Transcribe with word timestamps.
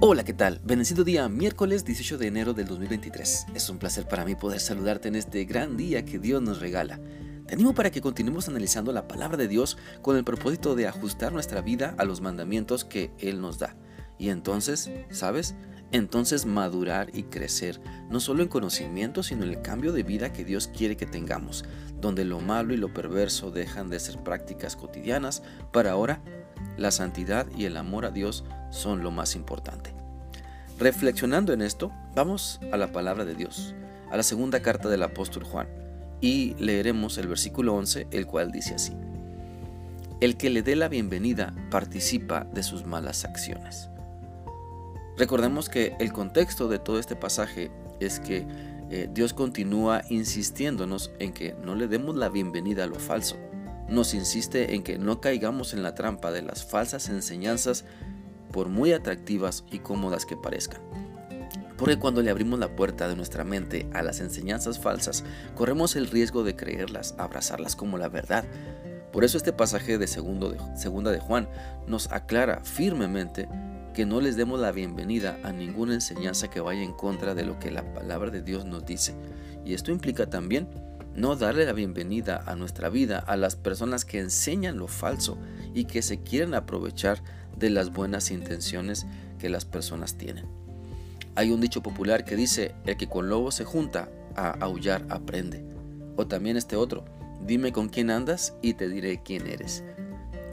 Hola, 0.00 0.24
¿qué 0.24 0.32
tal? 0.32 0.60
Bendecido 0.62 1.02
día, 1.02 1.28
miércoles 1.28 1.84
18 1.84 2.18
de 2.18 2.28
enero 2.28 2.54
del 2.54 2.68
2023. 2.68 3.46
Es 3.56 3.68
un 3.68 3.78
placer 3.78 4.06
para 4.06 4.24
mí 4.24 4.36
poder 4.36 4.60
saludarte 4.60 5.08
en 5.08 5.16
este 5.16 5.44
gran 5.44 5.76
día 5.76 6.04
que 6.04 6.20
Dios 6.20 6.40
nos 6.40 6.60
regala. 6.60 7.00
Te 7.48 7.54
animo 7.54 7.74
para 7.74 7.90
que 7.90 8.00
continuemos 8.00 8.46
analizando 8.46 8.92
la 8.92 9.08
palabra 9.08 9.36
de 9.36 9.48
Dios 9.48 9.76
con 10.00 10.16
el 10.16 10.22
propósito 10.22 10.76
de 10.76 10.86
ajustar 10.86 11.32
nuestra 11.32 11.62
vida 11.62 11.96
a 11.98 12.04
los 12.04 12.20
mandamientos 12.20 12.84
que 12.84 13.10
Él 13.18 13.40
nos 13.40 13.58
da. 13.58 13.74
Y 14.18 14.28
entonces, 14.28 14.88
¿sabes? 15.10 15.56
Entonces 15.90 16.46
madurar 16.46 17.10
y 17.12 17.24
crecer, 17.24 17.80
no 18.08 18.20
solo 18.20 18.44
en 18.44 18.48
conocimiento, 18.48 19.24
sino 19.24 19.42
en 19.42 19.50
el 19.50 19.62
cambio 19.62 19.90
de 19.90 20.04
vida 20.04 20.32
que 20.32 20.44
Dios 20.44 20.68
quiere 20.68 20.96
que 20.96 21.06
tengamos, 21.06 21.64
donde 22.00 22.24
lo 22.24 22.38
malo 22.38 22.72
y 22.72 22.76
lo 22.76 22.94
perverso 22.94 23.50
dejan 23.50 23.90
de 23.90 23.98
ser 23.98 24.22
prácticas 24.22 24.76
cotidianas 24.76 25.42
para 25.72 25.90
ahora 25.90 26.22
la 26.76 26.90
santidad 26.90 27.46
y 27.56 27.64
el 27.64 27.76
amor 27.76 28.04
a 28.04 28.10
Dios 28.10 28.44
son 28.70 29.02
lo 29.02 29.10
más 29.10 29.34
importante. 29.34 29.94
Reflexionando 30.78 31.52
en 31.52 31.62
esto, 31.62 31.92
vamos 32.14 32.60
a 32.72 32.76
la 32.76 32.92
palabra 32.92 33.24
de 33.24 33.34
Dios, 33.34 33.74
a 34.10 34.16
la 34.16 34.22
segunda 34.22 34.60
carta 34.60 34.88
del 34.88 35.02
apóstol 35.02 35.44
Juan, 35.44 35.68
y 36.20 36.54
leeremos 36.58 37.18
el 37.18 37.28
versículo 37.28 37.74
11, 37.74 38.08
el 38.10 38.26
cual 38.26 38.52
dice 38.52 38.74
así. 38.74 38.92
El 40.20 40.36
que 40.36 40.50
le 40.50 40.62
dé 40.62 40.76
la 40.76 40.88
bienvenida 40.88 41.54
participa 41.70 42.44
de 42.52 42.62
sus 42.62 42.84
malas 42.84 43.24
acciones. 43.24 43.88
Recordemos 45.16 45.68
que 45.68 45.94
el 45.98 46.12
contexto 46.12 46.68
de 46.68 46.78
todo 46.78 46.98
este 46.98 47.16
pasaje 47.16 47.70
es 48.00 48.20
que 48.20 48.46
eh, 48.90 49.08
Dios 49.12 49.34
continúa 49.34 50.02
insistiéndonos 50.08 51.10
en 51.18 51.32
que 51.32 51.54
no 51.64 51.74
le 51.74 51.88
demos 51.88 52.16
la 52.16 52.28
bienvenida 52.28 52.84
a 52.84 52.86
lo 52.86 52.96
falso. 52.96 53.36
Nos 53.88 54.12
insiste 54.12 54.74
en 54.74 54.82
que 54.82 54.98
no 54.98 55.20
caigamos 55.20 55.72
en 55.72 55.82
la 55.82 55.94
trampa 55.94 56.30
de 56.30 56.42
las 56.42 56.64
falsas 56.64 57.08
enseñanzas 57.08 57.84
por 58.52 58.68
muy 58.68 58.92
atractivas 58.92 59.64
y 59.70 59.78
cómodas 59.78 60.26
que 60.26 60.36
parezcan. 60.36 60.80
Porque 61.78 61.98
cuando 61.98 62.22
le 62.22 62.30
abrimos 62.30 62.58
la 62.58 62.74
puerta 62.74 63.08
de 63.08 63.14
nuestra 63.14 63.44
mente 63.44 63.88
a 63.94 64.02
las 64.02 64.20
enseñanzas 64.20 64.80
falsas, 64.80 65.24
corremos 65.54 65.94
el 65.96 66.08
riesgo 66.08 66.42
de 66.42 66.56
creerlas, 66.56 67.14
abrazarlas 67.18 67.76
como 67.76 67.96
la 67.98 68.08
verdad. 68.08 68.44
Por 69.12 69.24
eso 69.24 69.38
este 69.38 69.52
pasaje 69.52 69.96
de, 69.96 70.06
segundo 70.06 70.56
segunda 70.76 71.12
de 71.12 71.20
Juan 71.20 71.48
nos 71.86 72.10
aclara 72.10 72.60
firmemente 72.64 73.48
que 73.94 74.04
no 74.04 74.20
les 74.20 74.36
demos 74.36 74.60
la 74.60 74.72
bienvenida 74.72 75.38
a 75.44 75.52
ninguna 75.52 75.94
enseñanza 75.94 76.48
que 76.48 76.60
vaya 76.60 76.82
en 76.82 76.92
contra 76.92 77.34
de 77.34 77.44
lo 77.44 77.58
que 77.58 77.70
la 77.70 77.94
palabra 77.94 78.30
de 78.30 78.42
Dios 78.42 78.64
nos 78.64 78.84
dice. 78.84 79.14
Y 79.64 79.74
esto 79.74 79.92
implica 79.92 80.28
también 80.28 80.68
no 81.18 81.34
darle 81.34 81.66
la 81.66 81.72
bienvenida 81.72 82.44
a 82.46 82.54
nuestra 82.54 82.88
vida 82.88 83.18
a 83.18 83.36
las 83.36 83.56
personas 83.56 84.04
que 84.04 84.20
enseñan 84.20 84.78
lo 84.78 84.86
falso 84.86 85.36
y 85.74 85.84
que 85.84 86.00
se 86.00 86.22
quieren 86.22 86.54
aprovechar 86.54 87.22
de 87.56 87.70
las 87.70 87.92
buenas 87.92 88.30
intenciones 88.30 89.04
que 89.40 89.48
las 89.48 89.64
personas 89.64 90.16
tienen. 90.16 90.46
Hay 91.34 91.50
un 91.50 91.60
dicho 91.60 91.82
popular 91.82 92.24
que 92.24 92.36
dice, 92.36 92.74
el 92.86 92.96
que 92.96 93.08
con 93.08 93.28
lobo 93.28 93.50
se 93.50 93.64
junta, 93.64 94.08
a 94.36 94.50
aullar 94.60 95.04
aprende. 95.08 95.64
O 96.16 96.28
también 96.28 96.56
este 96.56 96.76
otro, 96.76 97.04
dime 97.44 97.72
con 97.72 97.88
quién 97.88 98.10
andas 98.10 98.54
y 98.62 98.74
te 98.74 98.88
diré 98.88 99.20
quién 99.24 99.48
eres. 99.48 99.82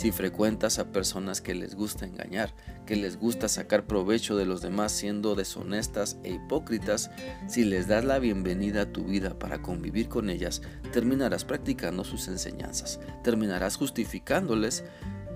Si 0.00 0.12
frecuentas 0.12 0.78
a 0.78 0.92
personas 0.92 1.42
que 1.42 1.54
les 1.54 1.74
gusta 1.74 2.06
engañar, 2.06 2.54
que 2.86 2.96
les 2.96 3.18
gusta 3.18 3.48
sacar 3.48 3.86
provecho 3.86 4.34
de 4.34 4.46
los 4.46 4.62
demás 4.62 4.92
siendo 4.92 5.34
deshonestas 5.34 6.16
e 6.24 6.30
hipócritas, 6.30 7.10
si 7.48 7.64
les 7.64 7.86
das 7.86 8.02
la 8.06 8.18
bienvenida 8.18 8.80
a 8.80 8.92
tu 8.94 9.04
vida 9.04 9.38
para 9.38 9.60
convivir 9.60 10.08
con 10.08 10.30
ellas, 10.30 10.62
terminarás 10.90 11.44
practicando 11.44 12.02
sus 12.02 12.28
enseñanzas, 12.28 12.98
terminarás 13.22 13.76
justificándoles 13.76 14.84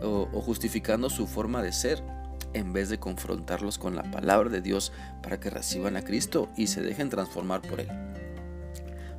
o, 0.00 0.24
justificando 0.40 1.10
su 1.10 1.26
forma 1.26 1.62
de 1.62 1.72
ser 1.74 2.02
en 2.54 2.72
vez 2.72 2.88
de 2.88 2.98
confrontarlos 2.98 3.76
con 3.76 3.94
la 3.94 4.10
palabra 4.10 4.48
de 4.48 4.62
Dios 4.62 4.92
para 5.22 5.38
que 5.40 5.50
reciban 5.50 5.98
a 5.98 6.04
Cristo 6.04 6.48
y 6.56 6.68
se 6.68 6.80
dejen 6.80 7.10
transformar 7.10 7.60
por 7.60 7.80
Él. 7.80 7.88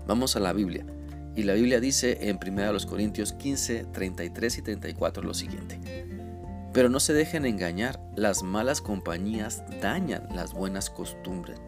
Vamos 0.08 0.36
a 0.36 0.40
la 0.40 0.54
Biblia. 0.54 0.88
Y 1.36 1.44
la 1.44 1.54
Biblia 1.54 1.80
dice 1.80 2.30
en 2.30 2.40
1 2.42 2.78
Corintios 2.88 3.34
15, 3.34 3.86
33 3.92 4.58
y 4.58 4.62
34 4.62 5.24
lo 5.24 5.34
siguiente. 5.34 5.80
Pero 6.74 6.90
no 6.90 7.00
se 7.00 7.14
dejen 7.14 7.46
engañar, 7.46 8.00
las 8.16 8.44
malas 8.44 8.82
compañías 8.82 9.64
dañan 9.82 10.28
las 10.34 10.54
buenas 10.54 10.90
costumbres. 10.90 11.60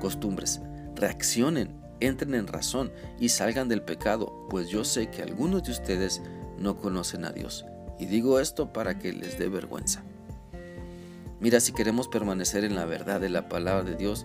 costumbres. 0.00 0.60
Reaccionen, 0.94 1.74
entren 2.00 2.34
en 2.34 2.46
razón 2.46 2.92
y 3.18 3.30
salgan 3.30 3.68
del 3.68 3.82
pecado, 3.82 4.46
pues 4.50 4.68
yo 4.68 4.84
sé 4.84 5.08
que 5.10 5.22
algunos 5.22 5.64
de 5.64 5.72
ustedes 5.72 6.22
no 6.58 6.76
conocen 6.76 7.24
a 7.24 7.32
Dios. 7.32 7.64
Y 7.98 8.06
digo 8.06 8.40
esto 8.40 8.72
para 8.72 8.98
que 8.98 9.12
les 9.12 9.38
dé 9.38 9.48
vergüenza. 9.48 10.02
Mira, 11.40 11.60
si 11.60 11.72
queremos 11.72 12.08
permanecer 12.08 12.64
en 12.64 12.74
la 12.74 12.84
verdad 12.84 13.20
de 13.20 13.28
la 13.28 13.48
palabra 13.48 13.82
de 13.82 13.96
Dios, 13.96 14.24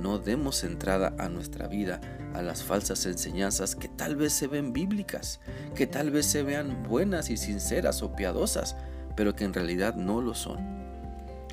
no 0.00 0.18
demos 0.18 0.64
entrada 0.64 1.14
a 1.18 1.28
nuestra 1.28 1.68
vida 1.68 2.00
a 2.34 2.42
las 2.42 2.62
falsas 2.62 3.06
enseñanzas 3.06 3.74
que 3.74 3.88
tal 3.88 4.16
vez 4.16 4.32
se 4.32 4.46
ven 4.46 4.72
bíblicas, 4.72 5.40
que 5.74 5.86
tal 5.86 6.10
vez 6.10 6.26
se 6.26 6.42
vean 6.42 6.82
buenas 6.84 7.30
y 7.30 7.36
sinceras 7.36 8.02
o 8.02 8.14
piadosas, 8.14 8.76
pero 9.16 9.34
que 9.34 9.44
en 9.44 9.54
realidad 9.54 9.94
no 9.94 10.20
lo 10.20 10.34
son. 10.34 10.80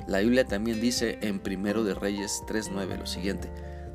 La 0.06 0.20
Biblia 0.20 0.44
también 0.44 0.80
dice 0.80 1.18
en 1.20 1.40
Primero 1.40 1.84
de 1.84 1.94
Reyes 1.94 2.42
3:9 2.46 2.98
lo 2.98 3.06
siguiente: 3.06 3.50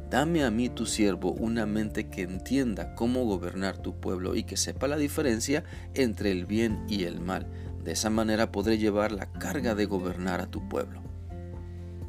Dame 0.09 0.43
a 0.43 0.51
mí 0.51 0.69
tu 0.69 0.85
siervo 0.85 1.31
una 1.31 1.65
mente 1.65 2.07
que 2.07 2.21
entienda 2.21 2.93
cómo 2.93 3.25
gobernar 3.25 3.77
tu 3.77 3.99
pueblo 3.99 4.35
y 4.35 4.43
que 4.43 4.57
sepa 4.57 4.87
la 4.87 4.97
diferencia 4.97 5.63
entre 5.95 6.31
el 6.31 6.45
bien 6.45 6.85
y 6.87 7.05
el 7.05 7.19
mal. 7.19 7.47
De 7.83 7.93
esa 7.93 8.11
manera 8.11 8.51
podré 8.51 8.77
llevar 8.77 9.11
la 9.11 9.31
carga 9.31 9.73
de 9.73 9.85
gobernar 9.85 10.39
a 10.39 10.51
tu 10.51 10.69
pueblo. 10.69 11.01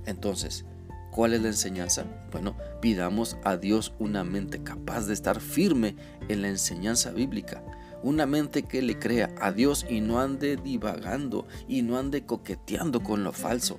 Entonces, 0.04 0.66
¿Cuál 1.14 1.32
es 1.32 1.42
la 1.42 1.48
enseñanza? 1.48 2.06
Bueno, 2.32 2.56
pidamos 2.80 3.36
a 3.44 3.56
Dios 3.56 3.92
una 4.00 4.24
mente 4.24 4.64
capaz 4.64 5.06
de 5.06 5.14
estar 5.14 5.40
firme 5.40 5.94
en 6.26 6.42
la 6.42 6.48
enseñanza 6.48 7.12
bíblica. 7.12 7.62
Una 8.02 8.26
mente 8.26 8.64
que 8.64 8.82
le 8.82 8.98
crea 8.98 9.32
a 9.40 9.52
Dios 9.52 9.86
y 9.88 10.00
no 10.00 10.18
ande 10.18 10.56
divagando 10.56 11.46
y 11.68 11.82
no 11.82 11.98
ande 11.98 12.26
coqueteando 12.26 13.04
con 13.04 13.22
lo 13.22 13.30
falso. 13.32 13.78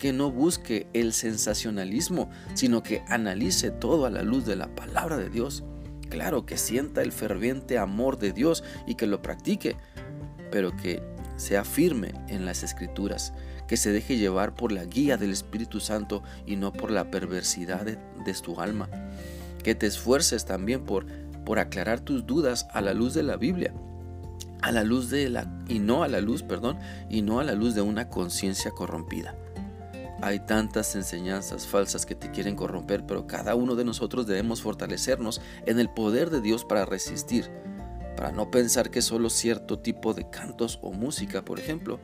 Que 0.00 0.12
no 0.12 0.32
busque 0.32 0.88
el 0.94 1.12
sensacionalismo, 1.12 2.28
sino 2.54 2.82
que 2.82 3.04
analice 3.06 3.70
todo 3.70 4.04
a 4.04 4.10
la 4.10 4.24
luz 4.24 4.44
de 4.44 4.56
la 4.56 4.74
palabra 4.74 5.16
de 5.16 5.30
Dios. 5.30 5.62
Claro, 6.10 6.44
que 6.44 6.58
sienta 6.58 7.02
el 7.02 7.12
ferviente 7.12 7.78
amor 7.78 8.18
de 8.18 8.32
Dios 8.32 8.64
y 8.84 8.96
que 8.96 9.06
lo 9.06 9.22
practique, 9.22 9.76
pero 10.50 10.74
que 10.74 11.13
sea 11.36 11.64
firme 11.64 12.12
en 12.28 12.46
las 12.46 12.62
escrituras, 12.62 13.32
que 13.66 13.76
se 13.76 13.92
deje 13.92 14.16
llevar 14.16 14.54
por 14.54 14.72
la 14.72 14.84
guía 14.84 15.16
del 15.16 15.30
Espíritu 15.30 15.80
Santo 15.80 16.22
y 16.46 16.56
no 16.56 16.72
por 16.72 16.90
la 16.90 17.10
perversidad 17.10 17.84
de, 17.84 18.34
tu 18.34 18.60
alma, 18.60 18.88
que 19.62 19.74
te 19.74 19.86
esfuerces 19.86 20.44
también 20.44 20.84
por, 20.84 21.06
por 21.44 21.58
aclarar 21.58 22.00
tus 22.00 22.26
dudas 22.26 22.66
a 22.72 22.80
la 22.80 22.94
luz 22.94 23.14
de 23.14 23.22
la 23.22 23.36
Biblia, 23.36 23.72
a 24.62 24.72
la 24.72 24.82
luz 24.82 25.10
de 25.10 25.28
la 25.28 25.46
y 25.68 25.78
no 25.78 26.02
a 26.02 26.08
la 26.08 26.20
luz, 26.20 26.42
perdón, 26.42 26.78
y 27.08 27.22
no 27.22 27.40
a 27.40 27.44
la 27.44 27.54
luz 27.54 27.74
de 27.74 27.82
una 27.82 28.08
conciencia 28.08 28.70
corrompida. 28.70 29.34
Hay 30.22 30.40
tantas 30.40 30.94
enseñanzas 30.96 31.66
falsas 31.66 32.06
que 32.06 32.14
te 32.14 32.30
quieren 32.30 32.56
corromper, 32.56 33.04
pero 33.04 33.26
cada 33.26 33.54
uno 33.54 33.74
de 33.74 33.84
nosotros 33.84 34.26
debemos 34.26 34.62
fortalecernos 34.62 35.42
en 35.66 35.78
el 35.78 35.90
poder 35.90 36.30
de 36.30 36.40
Dios 36.40 36.64
para 36.64 36.86
resistir 36.86 37.50
para 38.16 38.32
no 38.32 38.50
pensar 38.50 38.90
que 38.90 39.02
solo 39.02 39.30
cierto 39.30 39.78
tipo 39.78 40.14
de 40.14 40.28
cantos 40.28 40.78
o 40.82 40.92
música, 40.92 41.44
por 41.44 41.58
ejemplo, 41.58 41.98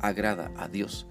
agrada 0.00 0.50
a 0.56 0.68
Dios, 0.68 1.06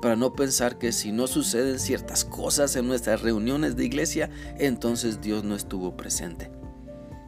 para 0.00 0.16
no 0.16 0.34
pensar 0.34 0.78
que 0.78 0.92
si 0.92 1.12
no 1.12 1.26
suceden 1.26 1.78
ciertas 1.78 2.24
cosas 2.24 2.74
en 2.76 2.88
nuestras 2.88 3.22
reuniones 3.22 3.76
de 3.76 3.84
iglesia, 3.84 4.30
entonces 4.58 5.20
Dios 5.20 5.44
no 5.44 5.54
estuvo 5.54 5.96
presente. 5.96 6.50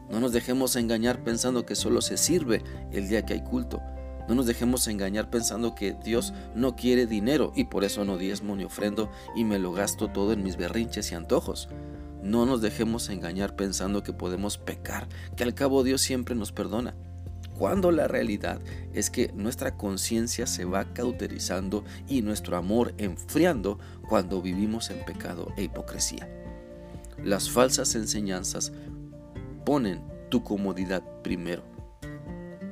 No 0.09 0.19
nos 0.19 0.33
dejemos 0.33 0.75
engañar 0.75 1.23
pensando 1.23 1.65
que 1.65 1.75
solo 1.75 2.01
se 2.01 2.17
sirve 2.17 2.63
el 2.91 3.07
día 3.07 3.25
que 3.25 3.33
hay 3.33 3.43
culto. 3.43 3.81
No 4.27 4.35
nos 4.35 4.45
dejemos 4.45 4.87
engañar 4.87 5.29
pensando 5.29 5.75
que 5.75 5.95
Dios 6.03 6.33
no 6.55 6.75
quiere 6.75 7.05
dinero 7.05 7.53
y 7.55 7.65
por 7.65 7.83
eso 7.83 8.05
no 8.05 8.17
diezmo 8.17 8.55
ni 8.55 8.63
ofrendo 8.63 9.09
y 9.35 9.43
me 9.43 9.59
lo 9.59 9.71
gasto 9.71 10.09
todo 10.09 10.33
en 10.33 10.43
mis 10.43 10.57
berrinches 10.57 11.11
y 11.11 11.15
antojos. 11.15 11.69
No 12.25 12.47
nos 12.47 12.59
dejemos 12.59 13.09
engañar 13.09 13.55
pensando 13.55 14.01
que 14.01 14.11
podemos 14.11 14.57
pecar, 14.57 15.07
que 15.35 15.43
al 15.43 15.53
cabo 15.53 15.83
Dios 15.83 16.01
siempre 16.01 16.33
nos 16.33 16.51
perdona. 16.51 16.95
Cuando 17.55 17.91
la 17.91 18.07
realidad 18.07 18.59
es 18.95 19.11
que 19.11 19.31
nuestra 19.35 19.77
conciencia 19.77 20.47
se 20.47 20.65
va 20.65 20.91
cauterizando 20.91 21.83
y 22.07 22.23
nuestro 22.23 22.57
amor 22.57 22.95
enfriando 22.97 23.77
cuando 24.09 24.41
vivimos 24.41 24.89
en 24.89 25.05
pecado 25.05 25.53
e 25.55 25.65
hipocresía. 25.65 26.27
Las 27.23 27.51
falsas 27.51 27.93
enseñanzas 27.93 28.73
ponen 29.63 30.01
tu 30.29 30.43
comodidad 30.43 31.03
primero. 31.21 31.61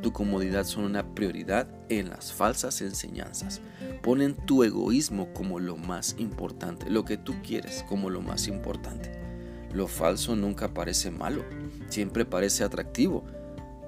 Tu 0.02 0.12
comodidad 0.12 0.66
son 0.66 0.86
una 0.86 1.14
prioridad 1.14 1.68
en 1.90 2.10
las 2.10 2.34
falsas 2.34 2.82
enseñanzas. 2.82 3.62
Ponen 4.02 4.36
tu 4.36 4.64
egoísmo 4.64 5.32
como 5.32 5.60
lo 5.60 5.78
más 5.78 6.16
importante, 6.18 6.90
lo 6.90 7.06
que 7.06 7.18
tú 7.18 7.36
quieres 7.44 7.86
como 7.88 8.10
lo 8.10 8.22
más 8.22 8.48
importante. 8.48 9.23
Lo 9.74 9.88
falso 9.88 10.36
nunca 10.36 10.74
parece 10.74 11.10
malo, 11.10 11.44
siempre 11.90 12.26
parece 12.26 12.64
atractivo, 12.64 13.24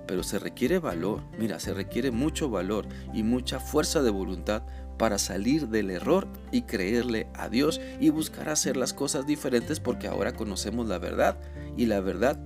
pero 0.07 0.23
se 0.23 0.39
requiere 0.39 0.79
valor, 0.79 1.21
mira, 1.37 1.59
se 1.59 1.73
requiere 1.73 2.11
mucho 2.11 2.49
valor 2.49 2.87
y 3.13 3.23
mucha 3.23 3.59
fuerza 3.59 4.01
de 4.01 4.09
voluntad 4.09 4.63
para 4.97 5.17
salir 5.17 5.67
del 5.67 5.89
error 5.89 6.27
y 6.51 6.63
creerle 6.63 7.27
a 7.33 7.49
Dios 7.49 7.81
y 7.99 8.09
buscar 8.09 8.49
hacer 8.49 8.77
las 8.77 8.93
cosas 8.93 9.25
diferentes 9.25 9.79
porque 9.79 10.07
ahora 10.07 10.33
conocemos 10.33 10.87
la 10.87 10.97
verdad 10.97 11.37
y 11.75 11.85
la 11.85 11.99
verdad 11.99 12.39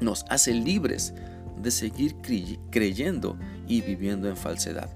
nos 0.00 0.24
hace 0.28 0.52
libres 0.52 1.14
de 1.60 1.70
seguir 1.70 2.16
creyendo 2.70 3.38
y 3.66 3.80
viviendo 3.80 4.28
en 4.28 4.36
falsedad. 4.36 4.90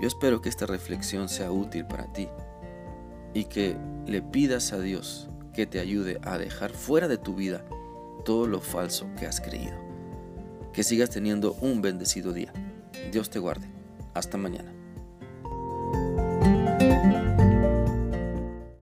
Yo 0.00 0.08
espero 0.08 0.40
que 0.40 0.48
esta 0.48 0.66
reflexión 0.66 1.28
sea 1.28 1.50
útil 1.50 1.84
para 1.84 2.12
ti 2.12 2.28
y 3.34 3.44
que 3.44 3.76
le 4.06 4.22
pidas 4.22 4.72
a 4.72 4.80
Dios 4.80 5.28
que 5.58 5.66
te 5.66 5.80
ayude 5.80 6.20
a 6.22 6.38
dejar 6.38 6.70
fuera 6.70 7.08
de 7.08 7.18
tu 7.18 7.34
vida 7.34 7.64
todo 8.24 8.46
lo 8.46 8.60
falso 8.60 9.08
que 9.18 9.26
has 9.26 9.40
creído. 9.40 9.74
Que 10.72 10.84
sigas 10.84 11.10
teniendo 11.10 11.54
un 11.54 11.82
bendecido 11.82 12.32
día. 12.32 12.52
Dios 13.10 13.28
te 13.28 13.40
guarde. 13.40 13.66
Hasta 14.14 14.38
mañana. 14.38 14.77